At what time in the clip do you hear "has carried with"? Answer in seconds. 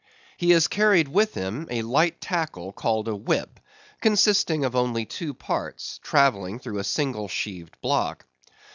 0.49-1.35